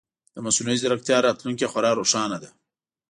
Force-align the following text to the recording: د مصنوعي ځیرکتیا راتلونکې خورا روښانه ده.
د 0.33 0.37
مصنوعي 0.45 0.77
ځیرکتیا 0.81 1.17
راتلونکې 1.27 1.69
خورا 1.71 1.91
روښانه 1.99 2.37
ده. 2.43 2.49